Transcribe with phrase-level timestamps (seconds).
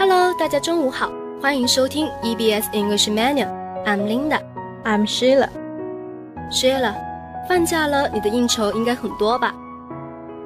[0.00, 3.50] Hello，大家中午好，欢迎收听 EBS English Manual。
[3.84, 4.40] I'm Linda。
[4.82, 5.50] I'm Sheila。
[6.50, 6.94] Sheila，
[7.46, 9.54] 放假了，你的应酬应该很多吧？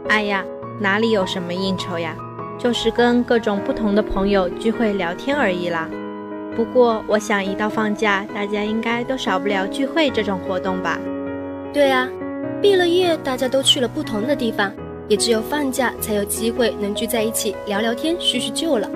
[0.09, 0.45] 哎呀，
[0.81, 2.17] 哪里有什么应酬呀，
[2.59, 5.89] 就是跟各种不同的朋友聚会聊天而已啦。
[6.57, 10.99] 不过，我想一到放假，大家应该都少不了聚会这种活动吧？
[11.73, 12.09] 对啊，
[12.61, 14.73] 毕了业，大家都去了不同的地方，
[15.07, 18.91] 也只有放假才有机会能聚在一起聊聊天、叙叙旧了。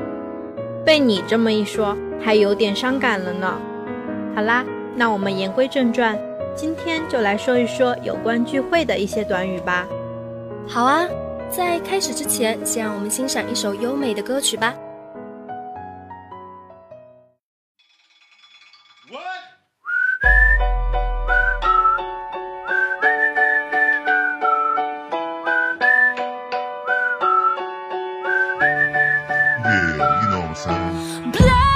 [0.85, 3.59] 被你这么一说，还有点伤感了呢。
[4.35, 4.65] 好啦，
[4.95, 6.19] 那我们言归正传，
[6.55, 9.87] 今天就来说一说有关聚会的一些短语吧。
[10.67, 11.07] 好啊，
[11.51, 14.75] 在开始之前，先让我们欣赏一首优美的歌曲吧。
[30.55, 31.31] song, son.
[31.33, 31.68] Blood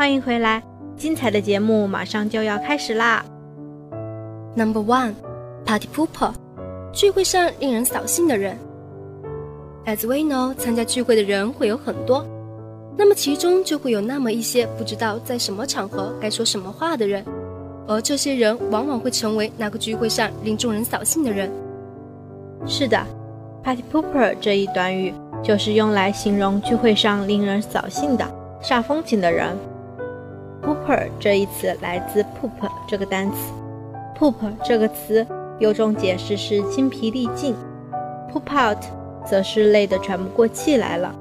[0.00, 0.62] 欢迎回来，
[0.96, 3.22] 精彩的节目马上就要开始啦
[4.56, 5.12] ！Number one,
[5.66, 6.32] party pooper，
[6.90, 8.56] 聚会上令人扫兴的人。
[9.84, 12.24] As we know，参加聚会的人会有很多，
[12.96, 17.22] 那么其中就会有那么一些不知道在什么场合该说什么话的人，
[17.86, 21.52] 而这些人往往会成为那个聚会上令众人扫兴的人。
[22.64, 22.98] 是的
[23.62, 25.12] ，party pooper 这一短语
[25.42, 28.24] 就是用来形容聚会上令人扫兴的、
[28.62, 29.54] 煞风景的人。
[30.62, 33.36] Pooper 这一词来自 poop 这个单词
[34.18, 34.34] ，poop
[34.64, 35.26] 这个词
[35.58, 37.54] 有种解释是精疲力尽
[38.32, 38.82] ，poop out
[39.24, 41.14] 则是累得喘不过气来了。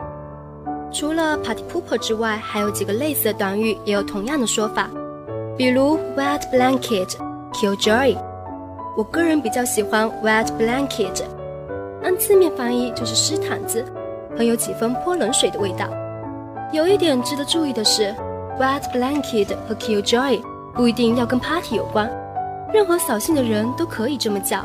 [0.91, 4.89] 除了 party pooper 之外，还有几个类似的短语也有同样的说法，
[5.55, 7.15] 比如 wet blanket、
[7.53, 8.17] killjoy。
[8.97, 11.21] 我个人比较喜欢 wet blanket，
[12.03, 13.85] 按字面翻译就是湿毯子，
[14.35, 15.87] 很有几分泼冷水的味道。
[16.71, 18.13] 有一点值得注意的是
[18.58, 20.40] ，wet blanket 和 killjoy
[20.74, 22.10] 不一定要跟 party 有关，
[22.72, 24.58] 任何扫兴的人都可以这么叫。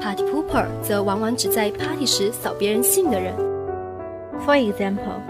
[0.00, 3.34] Party pooper 则往往指在 party 时扫别人兴的人。
[4.44, 5.20] For example,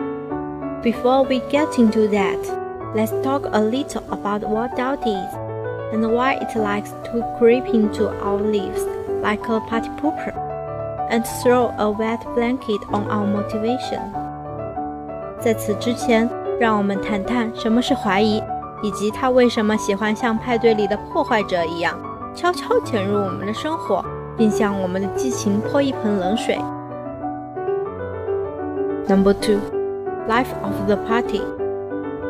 [0.82, 2.38] before we get into that,
[2.94, 5.34] let's talk a little about what doubt is
[5.92, 8.86] and why it likes to creep into our lives
[9.22, 10.32] like a party pooper
[11.10, 14.00] and throw a wet blanket on our motivation.
[15.38, 16.26] 在此之前，
[16.59, 18.41] 让我们谈谈什么是怀疑，
[18.81, 21.95] 以及他为什么喜欢像派对里的破坏者一样，
[22.33, 24.03] 悄悄潜入我们的生活，
[24.35, 26.57] 并向我们的激情泼一盆冷水。
[29.07, 29.59] Number two,
[30.27, 31.41] life of the party，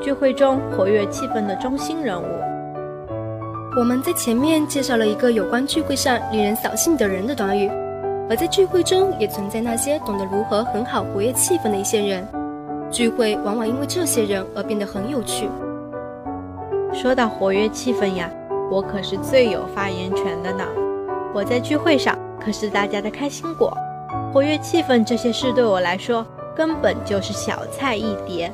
[0.01, 2.25] 聚会中活跃气氛的中心人物。
[3.77, 7.69] 我们在前面介绍了一个有关聚会上令人扫兴的人的短语，
[8.29, 12.27] 而在聚会中也存在那些懂得如何很好活跃气氛的一些人。
[12.91, 15.49] 聚会往往因为这些人而变得很有趣。
[16.93, 18.29] 说到活跃气氛呀，
[18.71, 20.63] 我可是最有发言权的呢。
[21.33, 23.71] 我在聚会上可是大家的开心果，
[24.33, 26.25] 活跃气氛这些事对我来说
[26.55, 28.51] 根本就是小菜一碟。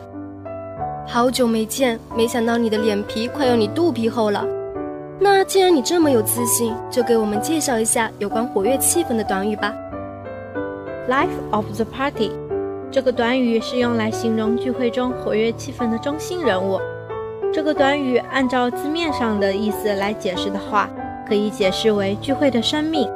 [1.06, 4.46] 好久没见，没想到你的脸皮快要你肚皮厚了。
[5.20, 9.74] 那既然你这么有自信，就给我们介绍一下有关活跃气氛的短语吧。
[11.08, 12.32] Life of the party，
[12.94, 16.80] 这个短语是用来形容聚会中活跃气氛的中心人物。
[17.52, 20.88] 这个短语按照字面上的意思来解释的话，
[21.28, 23.10] 可以解释为聚会的生命。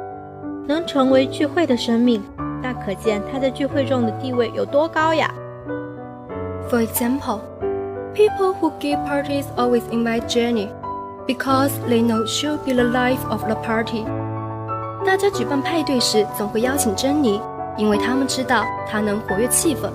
[0.66, 2.20] 能成为聚会的生命，
[2.60, 5.32] 那可见他在聚会中的地位有多高呀。
[6.68, 7.38] For example,
[8.14, 10.70] people who give parties always invite Jenny
[11.28, 14.04] because they know she'll be the life of the party.
[15.06, 17.40] 大家举办派对时总会邀请珍妮，
[17.78, 19.90] 因为他们知道它能活跃气氛。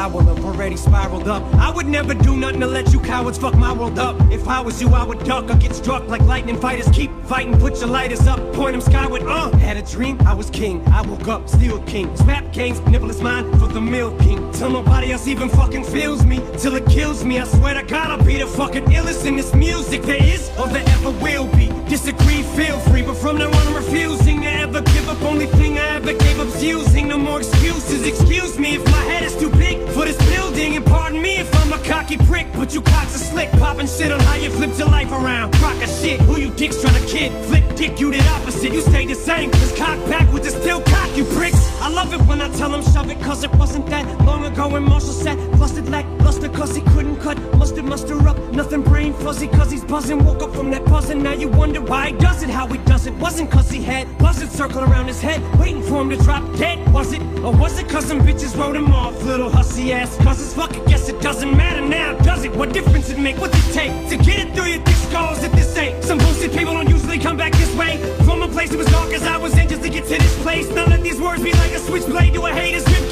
[0.00, 1.42] I will already spiraled up.
[1.56, 4.16] I would never do nothing to let you cowards fuck my world up.
[4.32, 6.88] If I was you, I would duck or get struck like lightning fighters.
[6.88, 9.24] Keep fighting, put your lighters up, point them skyward.
[9.24, 10.82] Uh, had a dream, I was king.
[10.88, 12.16] I woke up, still king.
[12.16, 14.50] Snap games, nibble is mine for the milk king.
[14.52, 17.38] Till nobody else even fucking feels me, till it kills me.
[17.38, 20.66] I swear to God, I'll be the fucking illest in this music there is or
[20.68, 21.68] there ever will be.
[21.90, 25.20] Disagree, feel free, but from now on, I'm refusing to ever give up.
[25.22, 27.08] Only thing I ever gave up's using.
[27.08, 28.06] No more excuses.
[28.06, 31.54] Excuse me if my head is too big for this building, and pardon me if
[31.56, 32.46] I'm a cocky prick.
[32.54, 35.52] But you cocks are slick, popping shit on how you flipped your life around.
[35.54, 37.30] Crock of shit, who you dicks trying to kid?
[37.46, 38.72] Flick dick, you did opposite.
[38.72, 41.60] You stay the same, cause cock back with the still cock, you pricks.
[41.80, 44.68] I love it when I tell them shove it, cause it wasn't that long ago
[44.68, 47.36] when Marshall said, flustered lack luster, cause he couldn't cut.
[47.56, 50.24] Mustard, muster up, nothing brain fuzzy, cause he's buzzing.
[50.24, 53.06] Woke up from that buzzing, now you wonder why he does it, how he does
[53.06, 53.14] it.
[53.14, 56.76] Wasn't cause he had buzzards circle around his head, waiting for him to drop dead,
[56.92, 57.22] was it?
[57.44, 60.16] Or was it cause some bitches wrote him off, little hussy ass?
[60.18, 62.52] It's fuck, I guess it doesn't matter now, does it?
[62.56, 63.36] What difference it make?
[63.38, 66.02] What's it take to get it through your thick skulls if this ain't?
[66.02, 67.92] Some bullshit people don't usually come back this way.
[68.24, 70.42] From a place that was dark as I was in just to get to this
[70.42, 70.68] place.
[70.70, 73.08] Now let these words be like a switchblade to a hater's rib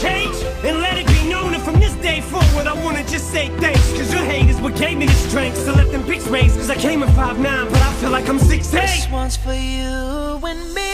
[2.20, 3.92] from forward, I wanna just say thanks.
[3.92, 6.56] Cause your hate is what gave me the strength to let them pics raise.
[6.56, 8.70] Cause I came in 5'9, but I feel like I'm 6'8.
[8.70, 10.87] This one's for you and me,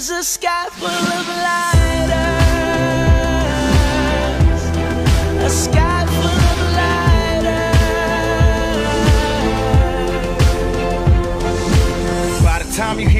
[0.00, 2.22] is a sky full of lighters.
[5.44, 7.70] A sky full of lighters.
[12.42, 13.19] By the time you hear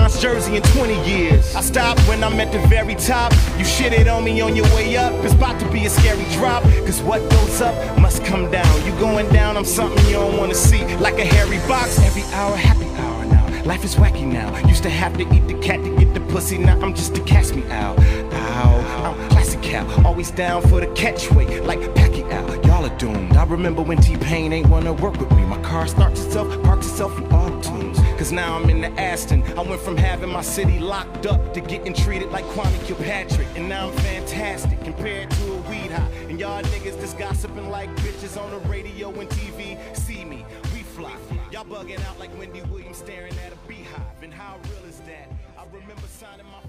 [0.09, 1.55] jersey in 20 years.
[1.55, 3.33] I stopped when I'm at the very top.
[3.57, 5.11] You shit it on me on your way up.
[5.25, 6.63] It's about to be a scary drop.
[6.85, 8.85] Cause what goes up must come down.
[8.85, 10.83] You going down, I'm something you don't wanna see.
[10.97, 13.63] Like a hairy box, every hour, happy hour now.
[13.63, 14.55] Life is wacky now.
[14.67, 16.57] Used to have to eat the cat to get the pussy.
[16.57, 17.97] Now I'm just to catch me out.
[17.99, 19.85] Ow, I'm classic cow.
[20.05, 22.65] Always down for the catchweight, like Pacquiao.
[22.65, 23.35] Y'all are doomed.
[23.35, 25.43] I remember when T-Pain ain't wanna work with me.
[25.45, 27.90] My car starts itself, parks itself in auto tunes.
[28.21, 29.41] Cause now I'm in the Aston.
[29.57, 33.47] I went from having my city locked up to getting treated like Kwame Kilpatrick.
[33.55, 36.07] And now I'm fantastic compared to a weed high.
[36.29, 39.75] And y'all niggas just gossiping like bitches on the radio and TV.
[39.97, 41.15] See me, we fly.
[41.51, 43.99] Y'all bugging out like Wendy Williams staring at a beehive.
[44.21, 45.27] And how real is that?
[45.57, 46.60] I remember signing my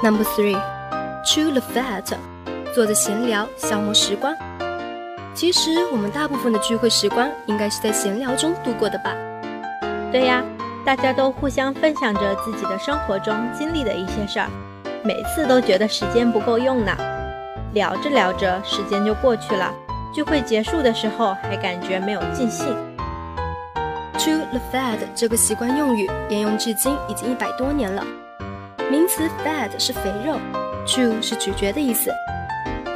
[0.00, 0.56] Number three,
[1.24, 2.04] chew the fat，
[2.72, 4.32] 坐着闲聊消磨时光。
[5.34, 9.12] 其实我们大部分的聚会时光应该是在闲聊中度过的吧？
[10.12, 10.44] 对呀，
[10.84, 14.48] 大家都互相分享着自己的生活中经历的一些事儿，
[15.02, 16.92] 每次都觉得时间不够用呢。
[17.72, 19.74] 聊着聊着，时间就过去了，
[20.14, 22.68] 聚会结束的时候还感觉没有尽兴。
[24.16, 28.04] chew the fat 这个习惯用语沿用至今已经一百多年了。
[28.90, 30.40] 名词 fat 是肥肉
[30.86, 32.10] ，chew 是咀嚼的意思。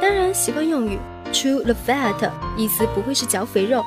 [0.01, 0.97] 当然，习惯用语
[1.31, 3.83] chew the fat 意思不会是嚼肥肉，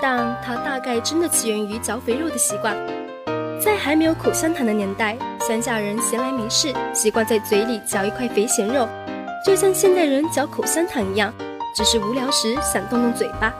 [0.00, 2.74] 但它大概真的起源于嚼肥肉的习惯。
[3.60, 8.88] 在还没有口香糖的年代，乡下人闲来没事，习惯在嘴里嚼一块肥咸肉，
[9.44, 11.30] 就像现代人嚼口香糖一样，
[11.74, 13.52] 只是无聊时想动动嘴巴。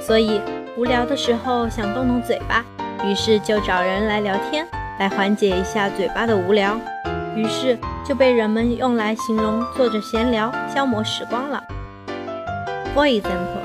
[0.00, 0.40] 所以
[0.78, 2.64] 无聊的时候想动动嘴巴，
[3.04, 4.66] 于是就找人来聊天，
[4.98, 6.78] 来缓解一下嘴巴的无聊。
[7.34, 11.62] 于是就被人们用来形容坐着闲聊、消磨时光了。
[12.94, 13.62] For example,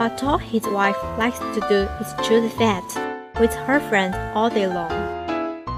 [0.00, 2.82] but all his wife likes to do is chew the fat
[3.38, 4.90] with her friends all day long.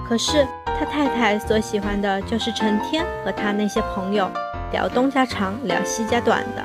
[0.08, 4.30] 可是他太太所喜欢的就是成天和他那些朋友
[4.72, 6.64] 聊东家长、聊西家短的。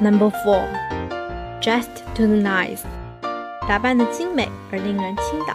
[0.00, 0.62] Number four,
[1.60, 2.82] dressed to the nines，
[3.66, 5.54] 打扮的精美而令人倾倒。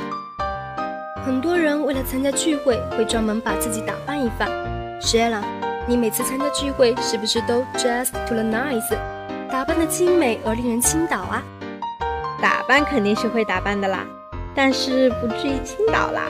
[1.26, 4.50] 很多人为了参加聚会，会专门把自己打扮一番。
[5.00, 5.40] Shella，
[5.88, 8.94] 你每次参加聚会是不是都 dressed to the nines，
[9.50, 11.42] 打扮的精美而令人倾倒啊？
[12.42, 14.06] 打扮肯定是会打扮的啦，
[14.54, 16.24] 但是不至于倾倒啦。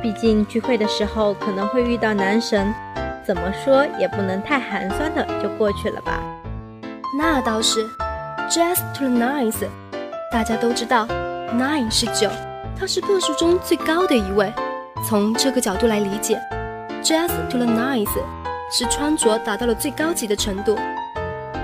[0.00, 2.72] 毕竟聚会的时候可能会遇到男神，
[3.26, 6.22] 怎么说也不能太寒酸的就过去了吧。
[7.18, 7.84] 那倒是
[8.48, 9.66] ，dressed to the nines，
[10.30, 11.08] 大家都知道
[11.52, 12.30] ，nine 是九，
[12.78, 14.52] 它是个数中最高的一位。
[15.06, 16.40] 从这个角度来理解
[17.02, 18.08] dress to the nines
[18.70, 20.76] 是穿着达到了最高级的程度。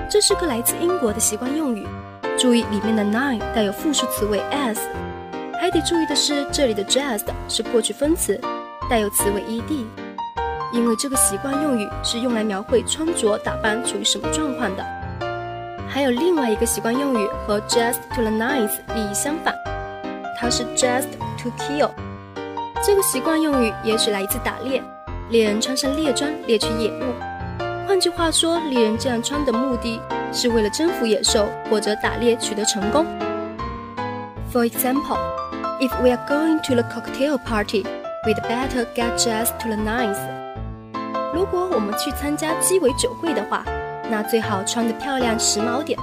[0.09, 1.87] 这是个来自英国的习惯用语。
[2.37, 4.81] 注意里面的 nine 带有复数词尾 s，
[5.61, 8.39] 还得注意的是，这里的 dressed 是过去分词，
[8.89, 9.85] 带有词尾 ed，
[10.73, 14.83] 因为这个习惯用语是用来描绘穿着打扮处于什么状况的。
[15.87, 19.53] 还有另外一个习惯用语和 dressed to the nines 意义相反，
[20.43, 21.89] 它是 dressed to kill。
[22.85, 24.83] 这个习惯用语也许来自打猎，
[25.29, 27.13] 猎人穿上猎装猎取野物。
[27.87, 30.01] 换句话说，猎人这样穿的目的
[30.33, 33.05] 是为了征服野兽或者打猎取得成功。
[34.51, 35.17] For example,
[35.79, 37.85] if we are going to the cocktail party,
[38.25, 40.17] we'd better get dressed to the nines.
[41.33, 43.63] 如果我们去参加鸡尾酒会的话，
[44.11, 45.97] 那最好穿得漂亮时髦点。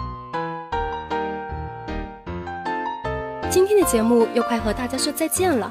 [3.51, 5.69] 今天的节目又快和大家说再见了，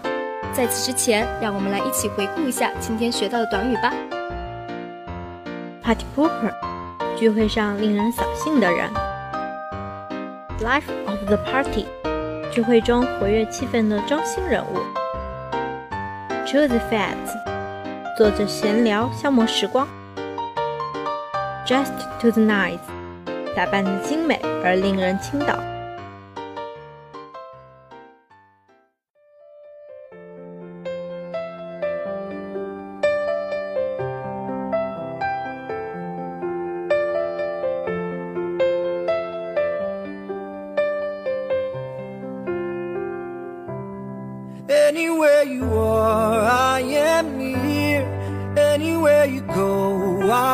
[0.52, 3.94] 在此之前，让我们来一起回顾一下今天学到的短语吧。
[5.82, 6.52] Party pooper，
[7.18, 8.92] 聚会上令人扫兴的人。
[10.60, 11.86] Life of the party，
[12.52, 14.80] 聚会中活跃气氛的中心人物。
[16.46, 17.16] Chew the fat，
[18.18, 19.88] 坐着闲聊消磨时光。
[21.66, 22.80] Dressed to the nines，
[23.56, 25.58] 打扮的精美而令人倾倒。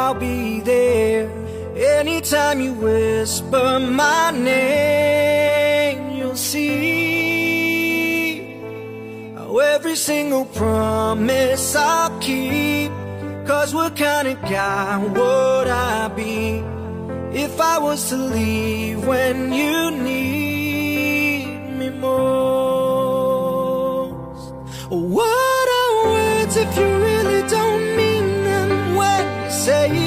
[0.06, 1.32] I'll be there.
[1.76, 6.62] Anytime you whisper my name, you'll see
[9.34, 12.92] how every single promise I'll keep.
[13.48, 16.62] Cause what kind of guy would I be
[17.34, 21.48] if I was to leave when you need
[21.80, 22.94] me most?
[24.92, 27.05] What are words if you
[29.66, 30.05] sei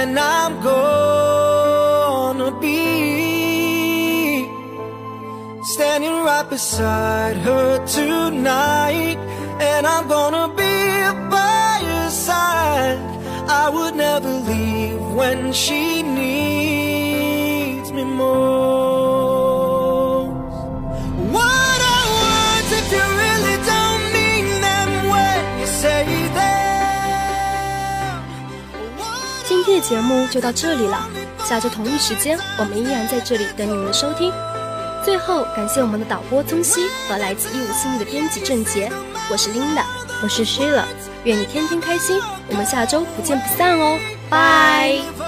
[0.00, 4.44] and I'm gonna be
[5.74, 9.18] standing right beside her tonight,
[9.60, 10.76] and I'm gonna be
[11.34, 13.00] by her side.
[13.62, 15.97] I would never leave when she
[29.88, 31.08] 节目就到这里了，
[31.46, 34.30] 下周同一时间我们依然在这里等你们的收听。
[35.02, 38.92] 最后，感谢我们的导播宗熙和来自一五四一的编辑郑杰，
[39.30, 39.84] 我是 Linda，
[40.22, 40.84] 我是 Sheila，
[41.24, 45.27] 愿你天天开心，我们下周不见不散哦，拜。